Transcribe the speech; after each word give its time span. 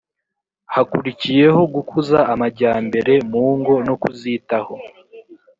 hakurikiyeho 0.73 1.61
gukuza 1.73 2.17
amajyambere 2.33 3.13
mu 3.31 3.43
ngo 3.57 3.73
no 3.87 3.95
kuzitaho 4.01 4.75